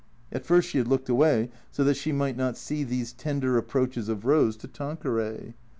At 0.31 0.47
first 0.47 0.67
she 0.67 0.79
had 0.79 0.87
looked 0.87 1.09
away 1.09 1.51
so 1.69 1.83
that 1.83 1.93
she 1.95 2.11
might 2.11 2.35
not 2.35 2.57
see 2.57 2.83
these 2.83 3.13
tender 3.13 3.55
approaches 3.55 4.09
of 4.09 4.21
Eose 4.21 4.57
to 4.61 4.67
Tanqueray. 4.67 5.53